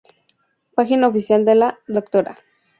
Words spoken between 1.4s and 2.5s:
de la Dra.